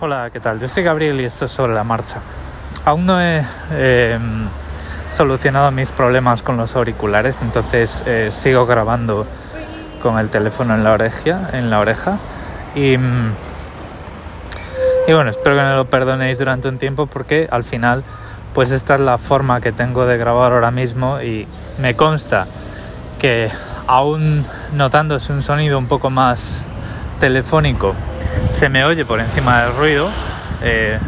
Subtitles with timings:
[0.00, 0.58] Hola, ¿qué tal?
[0.58, 2.16] Yo soy Gabriel y esto es sobre la marcha.
[2.84, 4.18] Aún no he eh,
[5.14, 9.24] solucionado mis problemas con los auriculares, entonces eh, sigo grabando
[10.02, 12.18] con el teléfono en la oreja, en la oreja
[12.74, 12.96] y,
[15.06, 18.02] bueno, espero que me lo perdonéis durante un tiempo porque al final
[18.52, 21.46] pues esta es la forma que tengo de grabar ahora mismo y
[21.78, 22.48] me consta
[23.20, 23.48] que
[23.86, 26.64] aún notándose un sonido un poco más
[27.20, 27.94] telefónico
[28.50, 30.10] se me oye por encima del ruido
[30.62, 30.98] eh,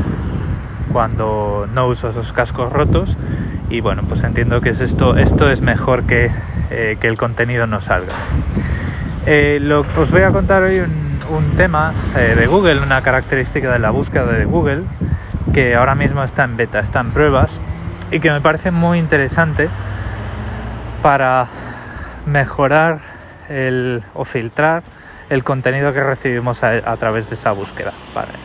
[0.92, 3.16] cuando no uso esos cascos rotos.
[3.68, 6.30] Y bueno pues entiendo que es esto esto es mejor que,
[6.70, 8.14] eh, que el contenido no salga.
[9.26, 13.80] Eh, lo, os voy a contar hoy un, un tema de Google una característica de
[13.80, 14.84] la búsqueda de Google
[15.52, 17.60] que ahora mismo está en beta está en pruebas
[18.12, 19.68] y que me parece muy interesante
[21.02, 21.46] para
[22.26, 22.98] mejorar
[23.48, 24.82] el, o filtrar
[25.28, 27.92] el contenido que recibimos a, través de esa búsqueda.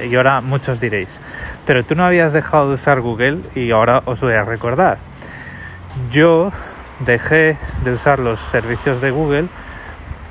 [0.03, 1.21] Y ahora muchos diréis,
[1.66, 4.98] pero tú no habías dejado de usar Google y ahora os voy a recordar.
[6.12, 6.51] Yo
[6.99, 9.48] dejé de usar los servicios de Google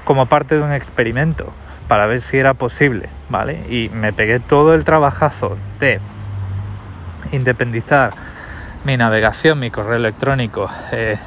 [0.05, 1.53] como parte de un experimento
[1.89, 3.65] para ver si era posible, ¿vale?
[3.69, 6.01] Y me pegué todo el trabajazo de
[7.33, 8.13] independizar
[8.85, 11.19] mi navegación, mi correo electrónico, eh,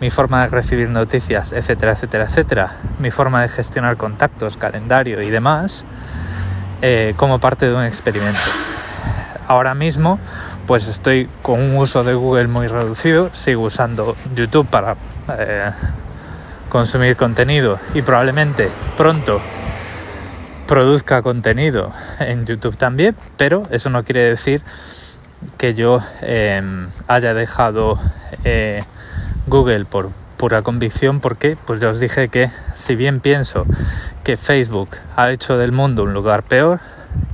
[0.00, 5.30] mi forma de recibir noticias, etcétera, etcétera, etcétera, mi forma de gestionar contactos, calendario y
[5.30, 5.84] demás,
[6.82, 8.38] eh, como parte de un experimento.
[9.48, 10.20] Ahora mismo,
[10.66, 14.96] pues estoy con un uso de Google muy reducido, sigo usando YouTube para
[15.36, 15.70] eh,
[16.68, 19.40] consumir contenido y probablemente pronto
[20.68, 24.62] produzca contenido en YouTube también, pero eso no quiere decir
[25.56, 26.62] que yo eh,
[27.08, 27.98] haya dejado
[29.48, 33.66] Google por pura convicción porque pues ya os dije que si bien pienso
[34.24, 36.80] que Facebook ha hecho del mundo un lugar peor,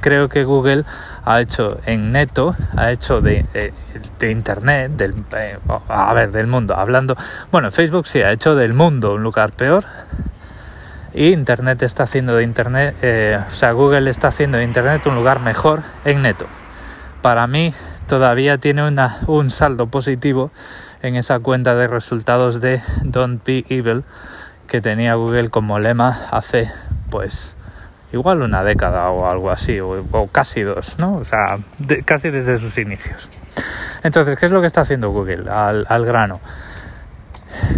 [0.01, 0.85] creo que Google
[1.25, 3.73] ha hecho en neto, ha hecho de,
[4.19, 7.17] de Internet, del, eh, a ver, del mundo, hablando,
[7.53, 9.85] bueno, Facebook sí ha hecho del mundo un lugar peor
[11.13, 15.15] y Internet está haciendo de Internet, eh, o sea, Google está haciendo de Internet un
[15.15, 16.47] lugar mejor en neto.
[17.23, 17.73] Para mí
[18.07, 20.51] todavía tiene una, un saldo positivo
[21.05, 24.05] en esa cuenta de resultados de Don't Be Evil
[24.67, 26.71] que tenía Google como lema hace
[27.11, 27.55] pues
[28.13, 31.17] igual una década o algo así, o, casi dos, ¿no?
[31.17, 31.59] O sea,
[32.05, 33.29] casi desde sus inicios.
[34.03, 36.41] Entonces, ¿qué es lo que está haciendo Google al, al grano?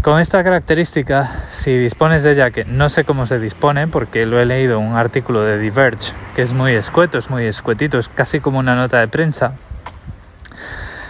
[0.03, 4.41] Con esta característica, si dispones de ella, que no sé cómo se dispone, porque lo
[4.41, 8.09] he leído en un artículo de Diverge, que es muy escueto, es muy escuetito, es
[8.09, 9.55] casi como una nota de prensa,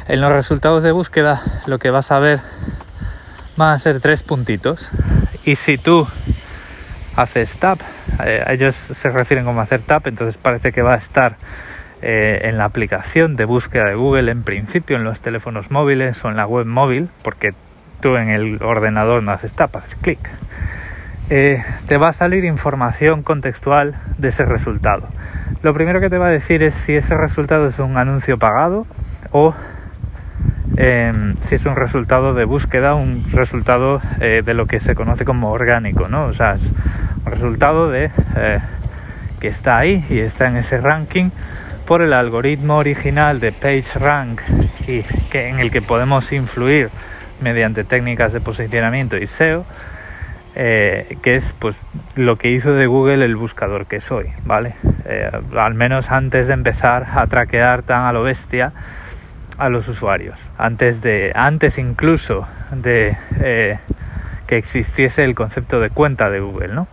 [0.09, 2.41] en los resultados de búsqueda lo que vas a ver
[3.57, 4.91] van a ser tres puntitos.
[5.45, 6.07] Y si tú
[7.17, 7.81] haces tap,
[8.25, 11.37] eh, ellos se refieren como hacer tap, entonces parece que va a estar
[12.03, 16.29] eh, en la aplicación de búsqueda de Google en principio en los teléfonos móviles o
[16.29, 17.55] en la web móvil, porque
[18.01, 20.19] tú en el ordenador no haces tap, haces clic.
[21.29, 25.09] Eh, te va a salir información contextual de ese resultado.
[25.63, 28.87] Lo primero que te va a decir es si ese resultado es un anuncio pagado
[29.33, 29.55] o
[30.77, 35.25] eh, si es un resultado de búsqueda, un resultado eh, de lo que se conoce
[35.25, 36.27] como orgánico, ¿no?
[36.27, 36.73] O sea, es
[37.25, 38.59] un resultado de eh,
[39.41, 41.31] que está ahí y está en ese ranking
[41.87, 44.41] por el algoritmo original de PageRank
[44.87, 46.91] y que, en el que podemos influir
[47.41, 49.65] mediante técnicas de posicionamiento y SEO,
[50.55, 54.75] eh, que es pues lo que hizo de Google el buscador que soy, ¿vale?
[55.05, 58.73] Eh, al menos antes de empezar a traquear tan a lo bestia
[59.59, 63.79] a los usuarios, antes de, antes incluso de eh,
[64.47, 66.89] que existiese el concepto de cuenta de Google, ¿no?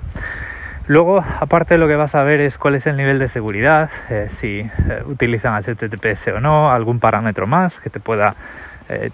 [0.88, 4.25] Luego, aparte lo que vas a ver es cuál es el nivel de seguridad, eh,
[4.28, 8.35] si eh, utilizan HTTPS o no, algún parámetro más que te pueda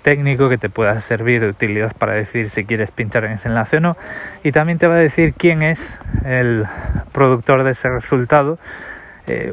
[0.01, 3.77] técnico que te pueda servir de utilidad para decir si quieres pinchar en ese enlace
[3.77, 3.97] o no.
[4.43, 6.65] Y también te va a decir quién es el
[7.13, 8.57] productor de ese resultado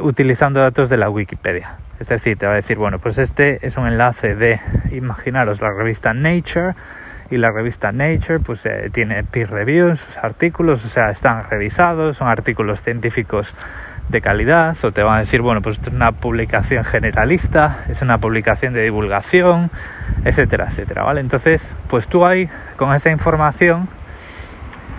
[0.00, 1.76] utilizando datos de la Wikipedia.
[1.98, 4.60] Es decir, te va a decir, bueno, pues este es un enlace de,
[4.92, 6.74] imaginaros, la revista Nature
[7.30, 12.28] y la revista Nature pues eh, tiene peer reviews, artículos, o sea, están revisados, son
[12.28, 13.54] artículos científicos
[14.08, 18.02] de calidad, o te van a decir, bueno, pues esto es una publicación generalista, es
[18.02, 19.70] una publicación de divulgación,
[20.24, 21.20] etcétera, etcétera, ¿vale?
[21.20, 23.88] Entonces, pues tú ahí, con esa información,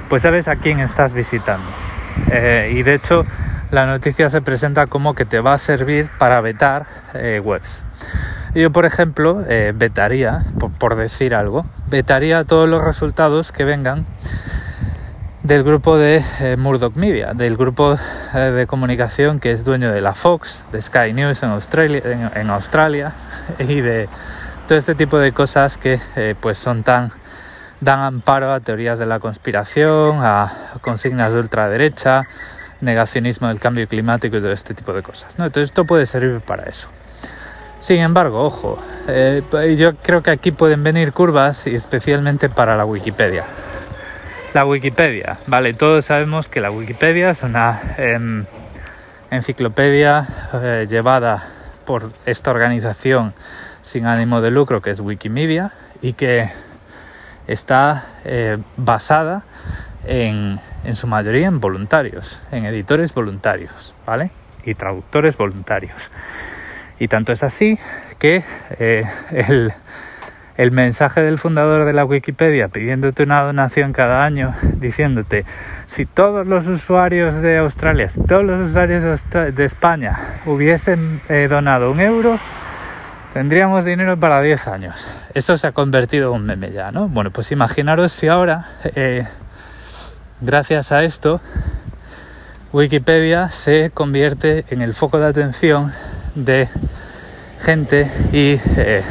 [0.09, 1.69] pues sabes a quién estás visitando.
[2.31, 3.25] Eh, y de hecho,
[3.71, 7.85] la noticia se presenta como que te va a servir para vetar eh, webs.
[8.55, 10.45] Yo, por ejemplo, eh, vetaría,
[10.79, 14.05] por, decir algo, vetaría todos los resultados que vengan
[15.43, 17.97] del grupo de eh, Murdoch Media, del grupo
[18.33, 22.01] de comunicación que es dueño de la Fox, de Sky News en Australia,
[22.35, 23.13] en, Australia
[23.59, 24.09] y de
[24.67, 25.99] todo este tipo de cosas que
[26.41, 27.11] pues son tan
[27.79, 32.23] dan amparo a teorías de la conspiración, a consignas de ultraderecha,
[32.81, 35.37] negacionismo del cambio climático y todo este tipo de cosas.
[35.37, 35.45] ¿no?
[35.45, 36.87] Entonces esto puede servir para eso.
[37.79, 38.79] Sin embargo, ojo,
[39.77, 43.45] yo creo que aquí pueden venir curvas y especialmente para la Wikipedia.
[44.53, 48.45] La Wikipedia, vale, todos sabemos que la Wikipedia es una em,
[49.29, 51.43] enciclopedia eh, llevada
[51.85, 53.33] por esta organización
[53.81, 55.71] sin ánimo de lucro que es Wikimedia
[56.01, 56.49] y que
[57.47, 59.43] está eh, basada
[60.05, 64.31] en, en, su mayoría en voluntarios, en editores voluntarios, ¿vale?
[64.65, 66.09] Y traductores voluntarios.
[66.99, 67.77] Y tanto es así
[68.17, 68.43] que
[68.79, 69.03] eh,
[70.57, 75.45] el mensaje del fundador de la Wikipedia pidiéndote una donación cada año, diciéndote,
[75.85, 80.17] si todos los usuarios de Australia, si todos los usuarios de España
[80.47, 82.39] hubiesen eh, donado un euro,
[83.33, 85.07] tendríamos dinero para 10 años.
[85.35, 87.07] Eso se ha convertido en un meme ya, ¿no?
[87.07, 89.27] Bueno, pues imaginaros si ahora, eh,
[90.41, 91.41] gracias a esto,
[92.73, 95.93] Wikipedia se convierte en el foco de atención
[96.35, 96.67] de
[97.61, 99.03] gente y eh,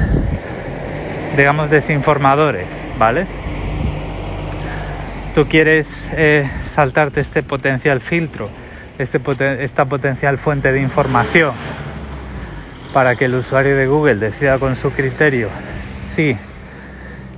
[1.36, 3.26] digamos, desinformadores, ¿vale?
[5.34, 8.48] Tú quieres eh, saltarte este potencial filtro,
[8.98, 9.20] este
[9.62, 11.52] esta potencial fuente de información
[12.94, 15.50] para que el usuario de Google decida con su criterio
[16.08, 16.36] si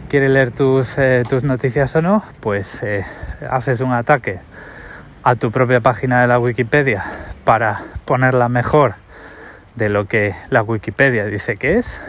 [0.09, 2.83] quiere leer tus, eh, tus noticias o no, pues
[3.49, 4.41] haces un ataque
[5.23, 7.05] a tu propia página de la Wikipedia
[7.45, 8.95] para ponerla mejor
[9.75, 12.01] de lo que la Wikipedia dice que es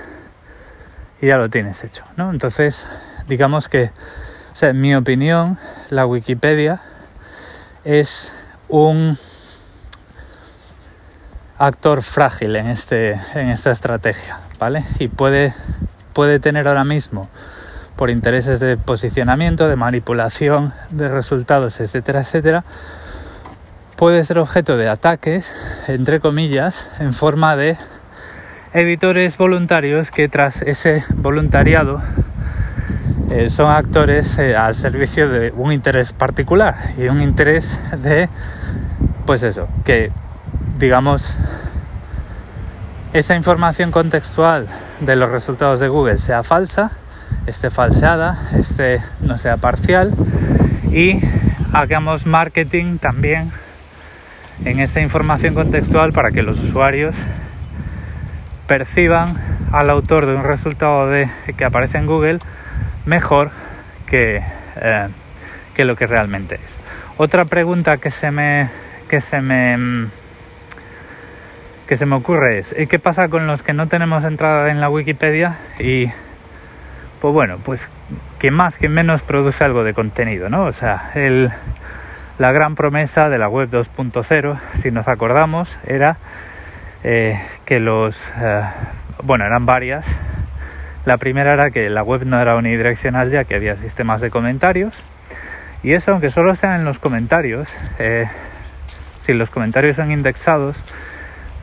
[1.21, 2.31] y ya lo tienes hecho, ¿no?
[2.31, 2.85] Entonces,
[3.27, 3.91] digamos que,
[4.53, 5.57] o sea, en mi opinión,
[5.89, 6.81] la Wikipedia
[7.83, 8.33] es
[8.67, 9.17] un
[11.57, 14.85] actor frágil en, este, en esta estrategia, ¿vale?
[14.97, 15.53] Y puede,
[16.13, 17.29] puede tener ahora mismo,
[17.99, 22.63] por intereses de posicionamiento, de manipulación de resultados, etcétera, etcétera,
[23.97, 25.45] puede ser objeto de ataques,
[25.89, 27.75] entre comillas, en forma de
[28.71, 32.01] editores voluntarios que tras ese voluntariado
[33.31, 38.29] eh, son actores eh, al servicio de un interés particular y un interés de,
[39.25, 40.09] pues eso, que
[40.77, 41.35] digamos
[43.11, 44.67] esa información contextual
[45.01, 46.91] de los resultados de Google sea falsa,
[47.49, 50.13] esté falseada, esté no sea parcial
[50.91, 51.19] y
[51.73, 53.51] hagamos marketing también
[54.65, 57.15] en esa información contextual para que los usuarios
[58.67, 59.35] perciban
[59.71, 62.39] al autor de un resultado de, que aparece en Google
[63.05, 63.51] mejor
[64.05, 64.41] que,
[64.77, 65.07] eh,
[65.73, 66.79] que lo que realmente es.
[67.17, 68.69] Otra pregunta que se me
[69.07, 70.07] que se me
[71.87, 74.89] que se me ocurre es ¿qué pasa con los que no tenemos entrada en la
[74.89, 75.57] Wikipedia?
[75.79, 76.11] Y
[77.19, 77.89] pues bueno, pues
[78.37, 80.65] quien más, quien menos produce algo de contenido, ¿no?
[80.65, 81.49] O sea, el,
[82.37, 86.17] la gran promesa de la web 2.0, si nos acordamos, era
[87.03, 88.33] eh, que los...
[88.37, 88.63] Eh,
[89.23, 90.17] bueno, eran varias.
[91.05, 95.03] La primera era que la web no era unidireccional ya que había sistemas de comentarios.
[95.83, 98.25] Y eso, aunque solo sean en los comentarios, eh,
[99.19, 100.83] si los comentarios son indexados,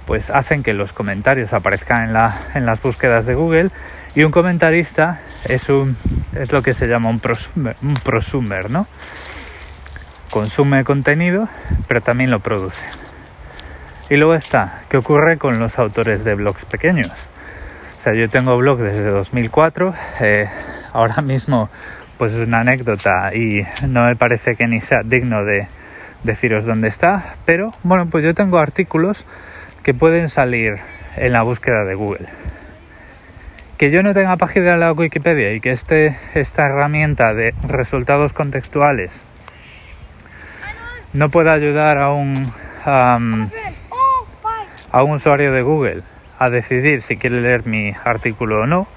[0.07, 3.71] pues hacen que los comentarios aparezcan en, la, en las búsquedas de Google
[4.15, 5.97] y un comentarista es, un,
[6.35, 8.87] es lo que se llama un prosumer, ¿no?
[10.31, 11.49] Consume contenido,
[11.89, 12.85] pero también lo produce.
[14.09, 17.29] Y luego está, ¿qué ocurre con los autores de blogs pequeños?
[17.99, 20.49] O sea, yo tengo blog desde 2004, eh,
[20.93, 21.69] ahora mismo
[22.17, 25.69] pues es una anécdota y no me parece que ni sea digno de
[26.23, 29.27] deciros dónde está, pero bueno, pues yo tengo artículos
[29.87, 30.79] que pueden salir
[31.15, 32.27] en la búsqueda de Google.
[33.79, 38.33] Que yo no tenga página en la Wikipedia y que este, esta herramienta de resultados
[38.33, 39.25] contextuales
[41.13, 42.51] no pueda ayudar a un
[42.85, 43.21] a
[45.05, 46.03] un usuario de Google
[46.37, 48.89] a decidir si quiere leer mi artículo o no,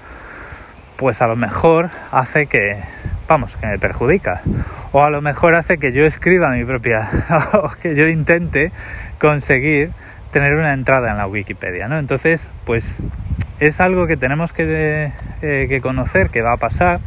[0.96, 2.82] pues a lo mejor hace que,
[3.28, 4.42] vamos, que me perjudica.
[4.90, 7.08] O a lo mejor hace que yo escriba mi propia,
[7.52, 8.72] o que yo intente
[9.20, 9.92] conseguir
[10.30, 11.98] tener una entrada en la Wikipedia, ¿no?
[11.98, 13.02] Entonces, pues
[13.58, 17.00] es algo que tenemos que, eh, que conocer, que va a pasar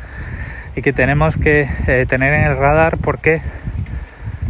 [0.76, 3.42] y que tenemos que eh, tener en el radar porque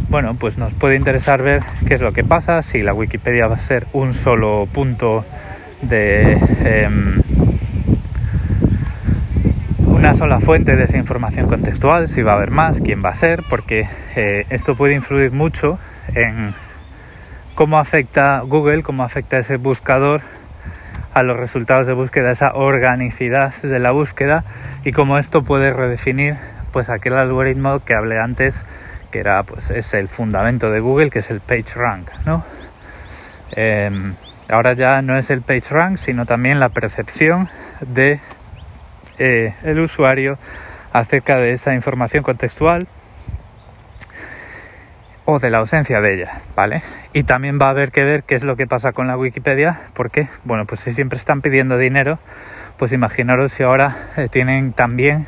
[0.08, 3.56] bueno, pues nos puede interesar ver qué es lo que pasa, si la Wikipedia va
[3.56, 5.24] a ser un solo punto
[5.82, 6.38] de...
[6.64, 7.20] Em,
[9.86, 13.14] una sola fuente de esa información contextual, si va a haber más, quién va a
[13.14, 15.78] ser, porque eh, esto puede influir mucho
[16.14, 16.54] en
[17.54, 20.22] cómo afecta Google, cómo afecta ese buscador
[21.12, 24.44] a los resultados de búsqueda, esa organicidad de la búsqueda
[24.84, 26.36] y cómo esto puede redefinir
[26.72, 28.66] pues aquel algoritmo que hablé antes
[29.12, 32.44] que era pues es el fundamento de Google que es el PageRank ¿no?
[33.52, 34.14] Em,
[34.48, 37.48] ahora ya no es el PageRank sino también la percepción
[37.80, 38.18] de
[39.18, 40.36] eh, el usuario
[40.92, 42.88] acerca de esa información contextual
[45.24, 46.82] o de la ausencia de ella, ¿vale?
[47.12, 49.78] Y también va a haber que ver qué es lo que pasa con la Wikipedia,
[49.94, 52.18] porque, bueno, pues si siempre están pidiendo dinero,
[52.76, 55.26] pues imaginaros si ahora eh, tienen también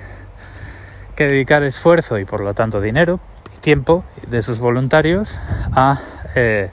[1.15, 3.21] que dedicar esfuerzo y por lo tanto dinero
[3.55, 5.39] y tiempo de sus voluntarios
[5.73, 5.99] a
[6.35, 6.71] eh,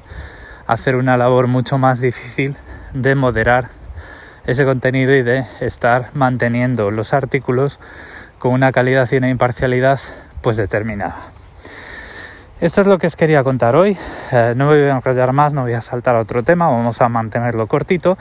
[0.67, 2.57] hacer una labor mucho más difícil
[2.93, 3.69] de moderar
[4.45, 7.79] ese contenido y de estar manteniendo los artículos
[8.39, 9.99] con una calidad y una imparcialidad
[10.41, 11.32] pues determinada.
[12.63, 13.97] Esto es lo que os quería contar hoy.
[14.31, 17.01] Eh, no me voy a enrollar más, no voy a saltar a otro tema, vamos
[17.01, 18.17] a mantenerlo cortito.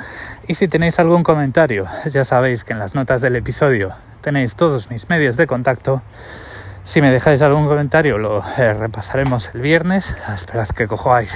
[0.49, 4.91] Y si tenéis algún comentario, ya sabéis que en las notas del episodio tenéis todos
[4.91, 6.03] mis medios de contacto.
[6.83, 10.13] Si me dejáis algún comentario, lo eh, repasaremos el viernes.
[10.35, 11.31] Esperad que cojo aire.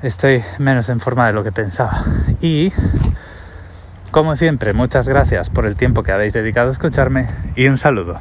[0.00, 2.04] Estoy menos en forma de lo que pensaba.
[2.40, 2.72] Y,
[4.10, 8.18] como siempre, muchas gracias por el tiempo que habéis dedicado a escucharme y un saludo.